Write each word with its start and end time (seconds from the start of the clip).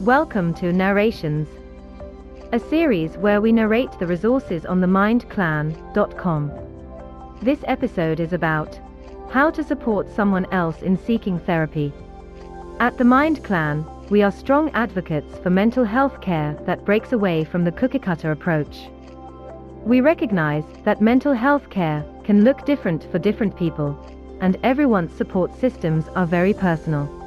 Welcome 0.00 0.54
to 0.54 0.72
Narrations, 0.72 1.46
a 2.52 2.58
series 2.58 3.18
where 3.18 3.42
we 3.42 3.52
narrate 3.52 3.92
the 3.98 4.06
resources 4.06 4.64
on 4.64 4.80
themindclan.com. 4.80 6.50
This 7.42 7.58
episode 7.64 8.18
is 8.18 8.32
about 8.32 8.80
how 9.28 9.50
to 9.50 9.62
support 9.62 10.08
someone 10.08 10.46
else 10.52 10.80
in 10.80 10.96
seeking 10.96 11.38
therapy. 11.38 11.92
At 12.78 12.96
the 12.96 13.04
Mind 13.04 13.44
Clan, 13.44 13.84
we 14.08 14.22
are 14.22 14.32
strong 14.32 14.70
advocates 14.70 15.36
for 15.40 15.50
mental 15.50 15.84
health 15.84 16.22
care 16.22 16.56
that 16.64 16.86
breaks 16.86 17.12
away 17.12 17.44
from 17.44 17.64
the 17.64 17.72
cookie 17.72 17.98
cutter 17.98 18.32
approach. 18.32 18.88
We 19.84 20.00
recognize 20.00 20.64
that 20.84 21.02
mental 21.02 21.34
health 21.34 21.68
care 21.68 22.06
can 22.24 22.42
look 22.42 22.64
different 22.64 23.04
for 23.12 23.18
different 23.18 23.54
people, 23.54 24.02
and 24.40 24.56
everyone's 24.62 25.12
support 25.14 25.54
systems 25.60 26.08
are 26.16 26.24
very 26.24 26.54
personal. 26.54 27.19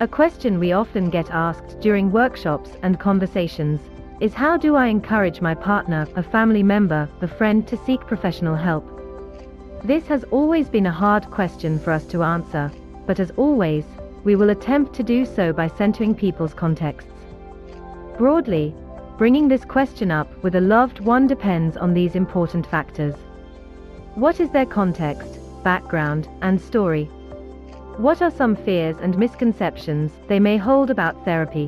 A 0.00 0.06
question 0.06 0.60
we 0.60 0.70
often 0.70 1.10
get 1.10 1.28
asked 1.32 1.80
during 1.80 2.12
workshops 2.12 2.70
and 2.84 3.00
conversations 3.00 3.80
is 4.20 4.32
how 4.32 4.56
do 4.56 4.76
I 4.76 4.86
encourage 4.86 5.40
my 5.40 5.56
partner, 5.56 6.06
a 6.14 6.22
family 6.22 6.62
member, 6.62 7.08
a 7.20 7.26
friend 7.26 7.66
to 7.66 7.76
seek 7.78 8.02
professional 8.02 8.54
help? 8.54 8.84
This 9.82 10.06
has 10.06 10.22
always 10.30 10.68
been 10.68 10.86
a 10.86 10.92
hard 10.92 11.28
question 11.32 11.80
for 11.80 11.90
us 11.90 12.04
to 12.06 12.22
answer, 12.22 12.70
but 13.08 13.18
as 13.18 13.32
always, 13.32 13.84
we 14.22 14.36
will 14.36 14.50
attempt 14.50 14.94
to 14.94 15.02
do 15.02 15.26
so 15.26 15.52
by 15.52 15.66
centering 15.66 16.14
people's 16.14 16.54
contexts. 16.54 17.10
Broadly, 18.16 18.72
bringing 19.16 19.48
this 19.48 19.64
question 19.64 20.12
up 20.12 20.30
with 20.44 20.54
a 20.54 20.60
loved 20.60 21.00
one 21.00 21.26
depends 21.26 21.76
on 21.76 21.92
these 21.92 22.14
important 22.14 22.68
factors. 22.68 23.16
What 24.14 24.38
is 24.38 24.50
their 24.50 24.66
context, 24.66 25.40
background, 25.64 26.28
and 26.40 26.60
story? 26.60 27.10
What 27.98 28.22
are 28.22 28.30
some 28.30 28.54
fears 28.54 28.94
and 29.02 29.18
misconceptions 29.18 30.12
they 30.28 30.38
may 30.38 30.56
hold 30.56 30.88
about 30.88 31.24
therapy? 31.24 31.66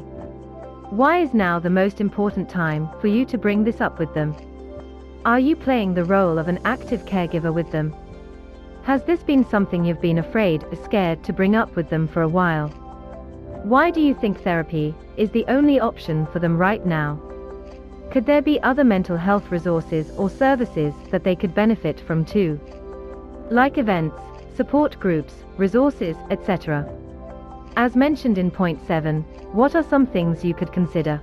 Why 0.91 1.19
is 1.19 1.35
now 1.35 1.59
the 1.59 1.71
most 1.71 2.01
important 2.01 2.49
time 2.49 2.89
for 3.01 3.09
you 3.09 3.25
to 3.25 3.37
bring 3.37 3.65
this 3.65 3.81
up 3.81 3.99
with 3.99 4.15
them? 4.15 4.37
Are 5.25 5.41
you 5.41 5.57
playing 5.57 5.95
the 5.95 6.05
role 6.05 6.39
of 6.39 6.47
an 6.47 6.61
active 6.65 7.05
caregiver 7.05 7.53
with 7.53 7.73
them? 7.73 7.93
Has 8.85 9.03
this 9.03 9.25
been 9.25 9.45
something 9.45 9.85
you've 9.85 10.01
been 10.01 10.19
afraid 10.19 10.63
or 10.71 10.77
scared 10.77 11.25
to 11.25 11.33
bring 11.33 11.57
up 11.57 11.75
with 11.75 11.91
them 11.91 12.07
for 12.07 12.23
a 12.23 12.29
while? 12.29 12.69
Why 13.65 13.91
do 13.91 14.01
you 14.01 14.15
think 14.15 14.41
therapy 14.41 14.95
is 15.17 15.33
the 15.33 15.45
only 15.49 15.81
option 15.81 16.27
for 16.27 16.39
them 16.39 16.57
right 16.57 16.87
now? 16.87 17.21
Could 18.13 18.27
there 18.27 18.41
be 18.41 18.63
other 18.63 18.85
mental 18.85 19.17
health 19.17 19.51
resources 19.51 20.13
or 20.17 20.31
services 20.31 20.95
that 21.11 21.25
they 21.25 21.35
could 21.35 21.57
benefit 21.57 21.99
from 21.99 22.25
too? 22.25 22.61
Like 23.51 23.79
events, 23.79 24.23
support 24.61 25.01
groups, 25.01 25.33
resources, 25.57 26.19
etc. 26.29 26.87
As 27.77 27.97
mentioned 27.97 28.37
in 28.37 28.51
point 28.51 28.79
7, 28.87 29.23
what 29.53 29.75
are 29.75 29.83
some 29.83 30.07
things 30.07 30.45
you 30.45 30.53
could 30.53 30.71
consider? 30.71 31.19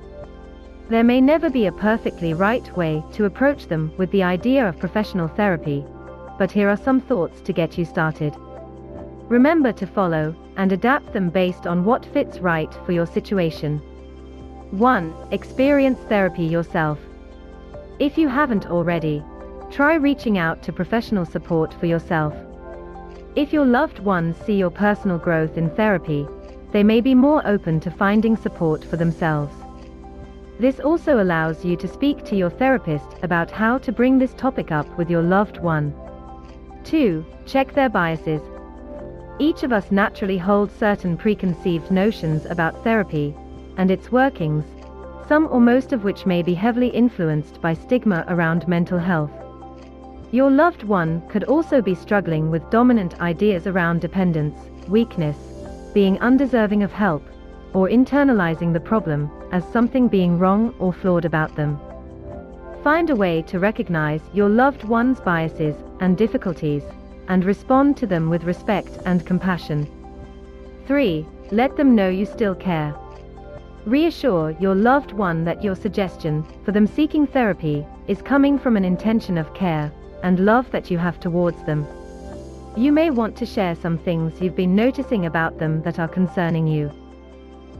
There 0.90 1.04
may 1.04 1.22
never 1.22 1.48
be 1.48 1.68
a 1.68 1.72
perfectly 1.72 2.34
right 2.34 2.68
way 2.76 3.04
to 3.12 3.26
approach 3.26 3.68
them 3.68 3.94
with 3.96 4.10
the 4.10 4.24
idea 4.24 4.68
of 4.68 4.80
professional 4.80 5.28
therapy, 5.28 5.86
but 6.40 6.50
here 6.50 6.68
are 6.68 6.84
some 6.88 7.00
thoughts 7.00 7.40
to 7.42 7.54
get 7.54 7.78
you 7.78 7.86
started. 7.86 8.36
Remember 9.30 9.72
to 9.72 9.86
follow 9.86 10.34
and 10.56 10.72
adapt 10.72 11.14
them 11.14 11.30
based 11.30 11.68
on 11.68 11.86
what 11.86 12.08
fits 12.08 12.40
right 12.40 12.74
for 12.88 12.92
your 12.92 13.06
situation. 13.06 13.78
1. 14.72 15.14
Experience 15.30 16.00
therapy 16.10 16.44
yourself. 16.44 16.98
If 18.00 18.18
you 18.18 18.30
haven't 18.30 18.66
already, 18.66 19.24
try 19.70 19.94
reaching 19.94 20.40
out 20.40 20.64
to 20.64 20.74
professional 20.74 21.24
support 21.24 21.72
for 21.76 21.86
yourself. 21.86 22.34
If 23.38 23.54
your 23.54 23.68
loved 23.68 24.00
ones 24.00 24.36
see 24.36 24.56
your 24.56 24.72
personal 24.72 25.20
growth 25.20 25.60
in 25.60 25.70
therapy, 25.70 26.28
they 26.72 26.82
may 26.82 27.02
be 27.02 27.14
more 27.14 27.46
open 27.46 27.80
to 27.82 27.92
finding 27.92 28.36
support 28.36 28.84
for 28.84 28.98
themselves. 28.98 29.54
This 30.60 30.80
also 30.80 31.22
allows 31.22 31.64
you 31.64 31.78
to 31.78 31.88
speak 31.88 32.26
to 32.26 32.36
your 32.36 32.50
therapist 32.50 33.06
about 33.22 33.52
how 33.52 33.78
to 33.78 33.92
bring 33.92 34.18
this 34.18 34.34
topic 34.34 34.72
up 34.72 34.88
with 34.98 35.08
your 35.08 35.22
loved 35.22 35.60
one. 35.60 35.94
2. 36.84 37.24
Check 37.46 37.76
their 37.76 37.90
biases. 37.90 38.42
Each 39.38 39.62
of 39.62 39.72
us 39.72 39.92
naturally 39.92 40.40
holds 40.40 40.74
certain 40.74 41.16
preconceived 41.16 41.92
notions 41.92 42.48
about 42.48 42.84
therapy 42.84 43.36
and 43.78 43.92
its 43.92 44.12
workings, 44.12 44.66
some 45.28 45.48
or 45.52 45.62
most 45.62 45.94
of 45.94 46.04
which 46.04 46.26
may 46.26 46.42
be 46.42 46.56
heavily 46.56 46.88
influenced 46.88 47.62
by 47.62 47.76
stigma 47.76 48.26
around 48.30 48.68
mental 48.68 48.98
health. 48.98 49.37
Your 50.32 50.52
loved 50.52 50.84
one 50.84 51.22
could 51.30 51.46
also 51.46 51.82
be 51.82 51.96
struggling 51.96 52.52
with 52.52 52.70
dominant 52.70 53.22
ideas 53.22 53.66
around 53.66 54.02
dependence, 54.02 54.60
weakness, 54.90 55.38
being 55.94 56.20
undeserving 56.20 56.84
of 56.84 56.92
help, 56.92 57.24
or 57.74 57.88
internalizing 57.88 58.74
the 58.74 58.80
problem 58.82 59.32
as 59.54 59.64
something 59.72 60.10
being 60.10 60.38
wrong 60.38 60.76
or 60.80 60.92
flawed 60.92 61.24
about 61.24 61.56
them. 61.56 61.80
Find 62.84 63.10
a 63.10 63.16
way 63.16 63.42
to 63.44 63.60
recognize 63.60 64.20
your 64.34 64.50
loved 64.50 64.84
one's 64.84 65.22
biases 65.22 65.78
and 66.02 66.18
difficulties, 66.18 66.84
and 67.30 67.46
respond 67.46 67.96
to 67.98 68.06
them 68.06 68.30
with 68.30 68.44
respect 68.44 69.00
and 69.06 69.26
compassion. 69.26 69.88
3. 70.88 71.26
Let 71.52 71.78
them 71.78 71.96
know 71.96 72.10
you 72.10 72.26
still 72.26 72.56
care. 72.56 72.94
Reassure 73.86 74.52
your 74.60 74.76
loved 74.76 75.14
one 75.14 75.46
that 75.46 75.64
your 75.64 75.76
suggestion 75.76 76.46
for 76.66 76.74
them 76.74 76.86
seeking 76.86 77.26
therapy 77.26 77.88
is 78.10 78.22
coming 78.22 78.60
from 78.60 78.76
an 78.76 78.84
intention 78.84 79.38
of 79.38 79.54
care 79.54 79.90
and 80.24 80.40
love 80.40 80.70
that 80.72 80.90
you 80.90 80.98
have 80.98 81.20
towards 81.20 81.64
them. 81.64 81.86
You 82.76 82.92
may 82.92 83.10
want 83.10 83.36
to 83.38 83.46
share 83.46 83.76
some 83.76 83.98
things 83.98 84.40
you've 84.40 84.56
been 84.56 84.76
noticing 84.76 85.26
about 85.26 85.58
them 85.58 85.82
that 85.82 86.00
are 86.00 86.08
concerning 86.08 86.68
you. 86.68 86.92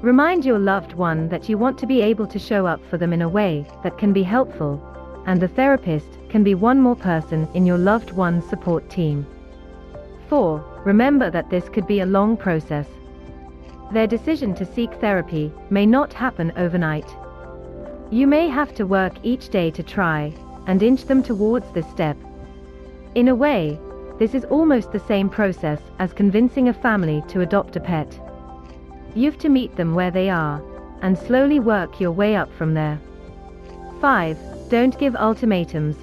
Remind 0.02 0.46
your 0.46 0.60
loved 0.60 0.94
one 0.94 1.30
that 1.30 1.50
you 1.50 1.58
want 1.58 1.78
to 1.80 1.88
be 1.88 2.02
able 2.02 2.28
to 2.28 2.40
show 2.40 2.66
up 2.66 2.84
for 2.90 2.98
them 2.98 3.14
in 3.14 3.22
a 3.22 3.30
way 3.30 3.66
that 3.84 3.98
can 3.98 4.14
be 4.14 4.24
helpful, 4.24 4.82
and 5.26 5.42
the 5.42 5.48
therapist 5.48 6.08
can 6.30 6.44
be 6.44 6.56
one 6.56 6.80
more 6.80 6.96
person 6.96 7.48
in 7.54 7.66
your 7.66 7.78
loved 7.78 8.12
one's 8.12 8.48
support 8.50 8.90
team. 8.90 9.26
4. 10.30 10.82
Remember 10.86 11.30
that 11.30 11.50
this 11.50 11.70
could 11.70 11.88
be 11.88 12.00
a 12.00 12.06
long 12.06 12.36
process. 12.38 12.88
Their 13.92 14.08
decision 14.08 14.54
to 14.56 14.66
seek 14.66 14.94
therapy 14.96 15.52
may 15.70 15.86
not 15.86 16.12
happen 16.14 16.52
overnight. 16.58 17.08
You 18.10 18.28
may 18.28 18.48
have 18.48 18.74
to 18.76 18.86
work 18.86 19.14
each 19.24 19.50
day 19.50 19.72
to 19.72 19.84
try 19.84 20.34
and 20.68 20.84
inch 20.84 21.06
them 21.06 21.24
towards 21.24 21.70
this 21.72 21.90
step. 21.90 22.18
In 23.16 23.30
a 23.30 23.36
way, 23.36 23.80
this 24.20 24.36
is 24.36 24.46
almost 24.46 24.92
the 24.92 25.00
same 25.00 25.30
process 25.30 25.80
as 26.00 26.14
convincing 26.14 26.70
a 26.70 26.74
family 26.74 27.24
to 27.30 27.42
adopt 27.42 27.76
a 27.76 27.80
pet. 27.80 28.20
You've 29.16 29.38
to 29.40 29.50
meet 29.50 29.76
them 29.76 29.96
where 29.96 30.12
they 30.12 30.30
are, 30.30 30.62
and 31.02 31.18
slowly 31.18 31.60
work 31.60 32.00
your 32.00 32.12
way 32.12 32.36
up 32.36 32.52
from 32.54 32.74
there. 32.74 33.00
5. 34.02 34.38
Don't 34.70 35.00
give 35.00 35.16
ultimatums. 35.16 35.96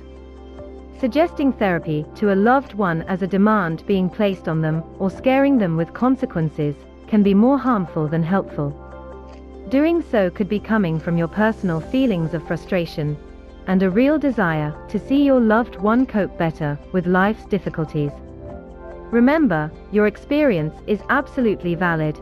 Suggesting 0.99 1.53
therapy 1.53 2.07
to 2.15 2.33
a 2.33 2.35
loved 2.35 2.75
one 2.75 3.03
as 3.03 3.21
a 3.21 3.27
demand 3.27 3.85
being 3.87 4.09
placed 4.09 4.49
on 4.49 4.63
them 4.63 4.83
or 4.99 5.11
scaring 5.11 5.59
them 5.59 5.77
with 5.77 5.93
consequences 5.93 6.75
can 7.09 7.23
be 7.23 7.35
more 7.35 7.59
harmful 7.59 8.09
than 8.09 8.23
helpful. 8.23 8.71
Doing 9.69 10.03
so 10.11 10.31
could 10.31 10.49
be 10.49 10.61
coming 10.61 10.99
from 10.99 11.19
your 11.19 11.29
personal 11.29 11.81
feelings 11.81 12.33
of 12.33 12.47
frustration, 12.47 13.17
and 13.67 13.83
a 13.83 13.91
real 13.91 14.19
desire 14.19 14.75
to 14.89 14.99
see 14.99 15.25
your 15.25 15.41
loved 15.41 15.77
one 15.77 16.07
cope 16.07 16.37
better 16.39 16.79
with 16.93 17.07
life's 17.07 17.45
difficulties. 17.47 18.13
Remember, 19.11 19.71
your 19.93 20.07
experience 20.07 20.75
is 20.87 21.03
absolutely 21.09 21.75
valid. 21.75 22.19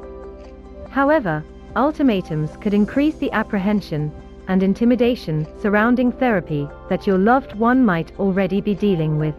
However, 0.91 1.43
ultimatums 1.75 2.57
could 2.61 2.75
increase 2.75 3.17
the 3.17 3.33
apprehension 3.33 4.13
and 4.49 4.63
intimidation 4.63 5.47
surrounding 5.61 6.13
therapy 6.13 6.69
that 6.89 7.07
your 7.07 7.19
loved 7.19 7.55
one 7.55 7.85
might 7.85 8.13
already 8.19 8.61
be 8.61 8.75
dealing 8.75 9.19
with. 9.19 9.35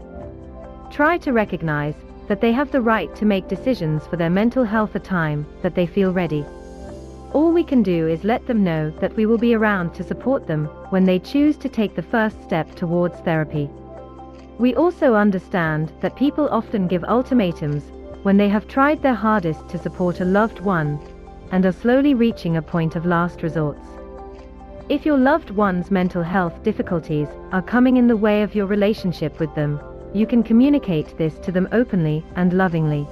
Try 0.92 1.18
to 1.20 1.34
recognize 1.34 1.96
that 2.28 2.42
they 2.42 2.52
have 2.52 2.72
the 2.72 2.82
right 2.82 3.14
to 3.16 3.26
make 3.26 3.48
decisions 3.48 4.08
for 4.08 4.16
their 4.16 4.30
mental 4.30 4.64
health 4.64 4.96
at 4.96 5.02
a 5.02 5.06
time 5.06 5.46
that 5.62 5.76
they 5.76 5.86
feel 5.86 6.14
ready. 6.14 6.46
All 7.34 7.52
we 7.52 7.64
can 7.64 7.82
do 7.82 8.08
is 8.08 8.24
let 8.24 8.46
them 8.46 8.64
know 8.64 8.92
that 9.00 9.16
we 9.16 9.26
will 9.26 9.40
be 9.40 9.56
around 9.56 9.96
to 9.96 10.04
support 10.04 10.46
them 10.46 10.66
when 10.92 11.04
they 11.04 11.18
choose 11.18 11.58
to 11.58 11.70
take 11.70 11.96
the 11.96 12.04
first 12.04 12.42
step 12.44 12.76
towards 12.76 13.20
therapy. 13.22 13.72
We 14.60 14.76
also 14.76 15.16
understand 15.16 15.92
that 16.02 16.16
people 16.16 16.48
often 16.50 16.88
give 16.88 17.04
ultimatums 17.04 17.86
when 18.22 18.38
they 18.38 18.50
have 18.50 18.68
tried 18.68 19.02
their 19.02 19.16
hardest 19.16 19.68
to 19.70 19.80
support 19.80 20.22
a 20.22 20.26
loved 20.26 20.60
one 20.60 21.00
and 21.52 21.66
are 21.66 21.72
slowly 21.72 22.14
reaching 22.14 22.58
a 22.58 22.62
point 22.62 22.96
of 22.96 23.06
last 23.06 23.42
resorts. 23.42 23.88
If 24.88 25.04
your 25.04 25.18
loved 25.18 25.50
one's 25.50 25.90
mental 25.90 26.22
health 26.22 26.62
difficulties 26.62 27.28
are 27.52 27.64
coming 27.64 27.98
in 27.98 28.06
the 28.06 28.18
way 28.18 28.44
of 28.44 28.54
your 28.54 28.68
relationship 28.68 29.40
with 29.40 29.54
them, 29.56 29.80
you 30.14 30.28
can 30.28 30.44
communicate 30.44 31.18
this 31.18 31.40
to 31.40 31.52
them 31.52 31.68
openly 31.72 32.24
and 32.36 32.54
lovingly. 32.54 33.08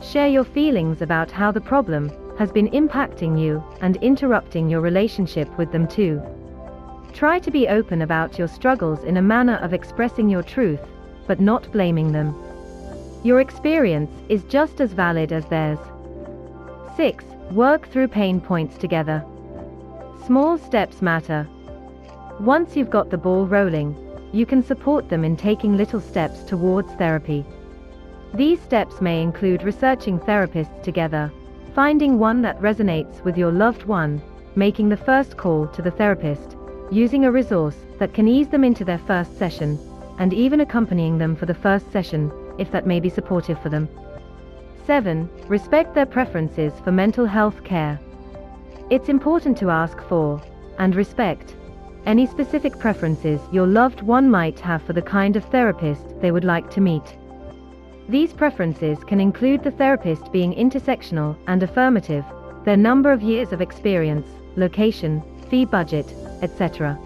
Share 0.00 0.28
your 0.28 0.44
feelings 0.44 1.02
about 1.02 1.30
how 1.30 1.52
the 1.52 1.60
problem 1.60 2.10
has 2.38 2.52
been 2.52 2.70
impacting 2.70 3.40
you 3.40 3.64
and 3.80 3.96
interrupting 3.96 4.68
your 4.68 4.80
relationship 4.80 5.48
with 5.56 5.72
them 5.72 5.86
too. 5.88 6.22
Try 7.12 7.38
to 7.38 7.50
be 7.50 7.68
open 7.68 8.02
about 8.02 8.38
your 8.38 8.48
struggles 8.48 9.02
in 9.04 9.16
a 9.16 9.22
manner 9.22 9.56
of 9.56 9.72
expressing 9.72 10.28
your 10.28 10.42
truth, 10.42 10.80
but 11.26 11.40
not 11.40 11.72
blaming 11.72 12.12
them. 12.12 12.34
Your 13.24 13.40
experience 13.40 14.10
is 14.28 14.44
just 14.44 14.80
as 14.80 14.92
valid 14.92 15.32
as 15.32 15.46
theirs. 15.46 15.78
6. 16.96 17.24
Work 17.52 17.88
through 17.88 18.08
pain 18.08 18.40
points 18.40 18.76
together. 18.76 19.24
Small 20.26 20.58
steps 20.58 21.00
matter. 21.00 21.48
Once 22.40 22.76
you've 22.76 22.90
got 22.90 23.10
the 23.10 23.18
ball 23.18 23.46
rolling, 23.46 23.96
you 24.32 24.44
can 24.44 24.62
support 24.62 25.08
them 25.08 25.24
in 25.24 25.36
taking 25.36 25.76
little 25.76 26.00
steps 26.00 26.42
towards 26.42 26.92
therapy. 26.94 27.46
These 28.34 28.60
steps 28.60 29.00
may 29.00 29.22
include 29.22 29.62
researching 29.62 30.18
therapists 30.18 30.82
together, 30.82 31.32
finding 31.76 32.18
one 32.18 32.40
that 32.40 32.58
resonates 32.58 33.22
with 33.22 33.36
your 33.36 33.52
loved 33.52 33.82
one, 33.82 34.18
making 34.54 34.88
the 34.88 34.96
first 34.96 35.36
call 35.36 35.66
to 35.66 35.82
the 35.82 35.90
therapist, 35.90 36.56
using 36.90 37.26
a 37.26 37.30
resource 37.30 37.76
that 37.98 38.14
can 38.14 38.26
ease 38.26 38.48
them 38.48 38.64
into 38.64 38.82
their 38.82 38.96
first 38.96 39.36
session, 39.36 39.78
and 40.18 40.32
even 40.32 40.60
accompanying 40.60 41.18
them 41.18 41.36
for 41.36 41.44
the 41.44 41.52
first 41.52 41.92
session, 41.92 42.32
if 42.56 42.72
that 42.72 42.86
may 42.86 42.98
be 42.98 43.10
supportive 43.10 43.60
for 43.60 43.68
them. 43.68 43.90
7. 44.86 45.28
Respect 45.48 45.94
their 45.94 46.06
preferences 46.06 46.72
for 46.82 46.92
mental 46.92 47.26
health 47.26 47.62
care. 47.62 48.00
It's 48.88 49.10
important 49.10 49.58
to 49.58 49.68
ask 49.68 50.00
for, 50.04 50.40
and 50.78 50.94
respect, 50.94 51.56
any 52.06 52.24
specific 52.24 52.78
preferences 52.78 53.38
your 53.52 53.66
loved 53.66 54.00
one 54.00 54.30
might 54.30 54.58
have 54.60 54.82
for 54.84 54.94
the 54.94 55.02
kind 55.02 55.36
of 55.36 55.44
therapist 55.44 56.18
they 56.22 56.30
would 56.30 56.44
like 56.44 56.70
to 56.70 56.80
meet. 56.80 57.18
These 58.08 58.32
preferences 58.32 59.02
can 59.02 59.20
include 59.20 59.64
the 59.64 59.72
therapist 59.72 60.30
being 60.30 60.54
intersectional 60.54 61.36
and 61.48 61.62
affirmative, 61.62 62.24
their 62.64 62.76
number 62.76 63.10
of 63.10 63.22
years 63.22 63.52
of 63.52 63.60
experience, 63.60 64.28
location, 64.54 65.22
fee 65.50 65.64
budget, 65.64 66.14
etc. 66.40 66.98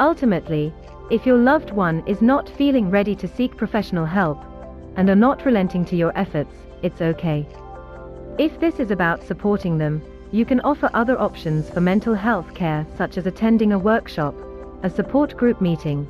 Ultimately, 0.00 0.72
if 1.10 1.24
your 1.24 1.38
loved 1.38 1.70
one 1.70 2.02
is 2.06 2.20
not 2.20 2.48
feeling 2.48 2.90
ready 2.90 3.14
to 3.14 3.28
seek 3.28 3.56
professional 3.56 4.04
help, 4.04 4.42
and 4.96 5.08
are 5.08 5.14
not 5.14 5.46
relenting 5.46 5.84
to 5.84 5.96
your 5.96 6.12
efforts, 6.18 6.54
it's 6.82 7.00
okay. 7.00 7.46
If 8.38 8.58
this 8.58 8.80
is 8.80 8.90
about 8.90 9.22
supporting 9.22 9.78
them, 9.78 10.02
you 10.32 10.44
can 10.44 10.60
offer 10.60 10.90
other 10.94 11.18
options 11.20 11.70
for 11.70 11.80
mental 11.80 12.14
health 12.14 12.54
care 12.54 12.84
such 12.96 13.16
as 13.16 13.26
attending 13.26 13.72
a 13.72 13.78
workshop, 13.78 14.34
a 14.82 14.90
support 14.90 15.36
group 15.36 15.60
meeting, 15.60 16.08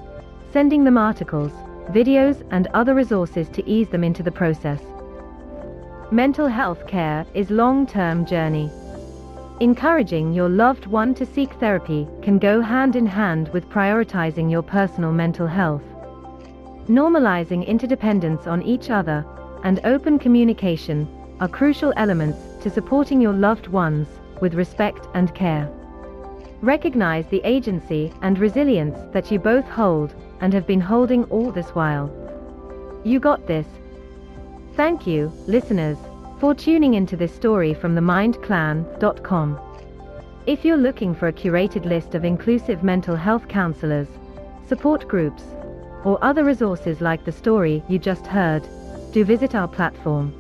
sending 0.50 0.84
them 0.84 0.96
articles, 0.96 1.52
videos 1.90 2.46
and 2.50 2.67
other 2.69 2.94
resources 2.94 3.49
to 3.49 3.67
ease 3.69 3.88
them 3.88 4.05
into 4.05 4.23
the 4.23 4.31
process. 4.31 4.81
Mental 6.11 6.49
health 6.49 6.87
care 6.87 7.26
is 7.35 7.50
long-term 7.50 8.26
journey. 8.26 8.70
Encouraging 9.61 10.32
your 10.32 10.49
loved 10.49 10.87
one 10.87 11.14
to 11.14 11.26
seek 11.26 11.52
therapy 11.55 12.06
can 12.23 12.38
go 12.38 12.61
hand 12.61 12.94
in 12.94 13.06
hand 13.06 13.49
with 13.49 13.69
prioritizing 13.69 14.50
your 14.50 14.62
personal 14.62 15.12
mental 15.12 15.46
health. 15.46 15.82
Normalizing 16.88 17.67
interdependence 17.67 18.46
on 18.46 18.62
each 18.62 18.88
other 18.88 19.26
and 19.64 19.81
open 19.84 20.19
communication 20.19 21.08
are 21.41 21.49
crucial 21.49 21.93
elements 21.96 22.38
to 22.62 22.70
supporting 22.70 23.20
your 23.20 23.32
loved 23.32 23.67
ones 23.67 24.08
with 24.41 24.55
respect 24.55 25.06
and 25.14 25.34
care. 25.34 25.69
Recognize 26.62 27.26
the 27.26 27.43
agency 27.44 28.12
and 28.23 28.38
resilience 28.38 28.99
that 29.12 29.31
you 29.31 29.38
both 29.38 29.64
hold 29.67 30.14
and 30.40 30.52
have 30.52 30.67
been 30.67 30.81
holding 30.81 31.25
all 31.25 31.50
this 31.50 31.69
while. 31.70 32.11
You 33.05 33.20
got 33.20 33.46
this. 33.46 33.67
Thank 34.75 35.06
you, 35.06 35.32
listeners, 35.46 35.99
for 36.40 36.55
tuning 36.55 36.94
into 36.94 37.17
this 37.17 37.35
story 37.35 37.75
from 37.75 37.94
themindclan.com. 37.94 39.61
If 40.46 40.64
you're 40.64 40.76
looking 40.76 41.14
for 41.14 41.29
a 41.29 41.32
curated 41.32 41.85
list 41.85 42.14
of 42.14 42.25
inclusive 42.25 42.82
mental 42.82 43.17
health 43.17 43.49
counselors, 43.49 44.08
support 44.67 45.08
groups, 45.08 45.43
or 46.05 46.23
other 46.23 46.44
resources 46.44 47.00
like 47.00 47.25
the 47.25 47.32
story 47.32 47.82
you 47.88 47.99
just 47.99 48.26
heard, 48.26 48.67
do 49.12 49.25
visit 49.25 49.55
our 49.55 49.69
platform 49.69 50.32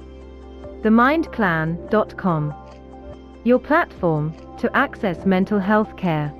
themindclan.com. 0.82 2.54
Your 3.44 3.58
platform 3.58 4.34
to 4.58 4.76
access 4.76 5.26
mental 5.26 5.58
health 5.58 5.96
care. 5.96 6.32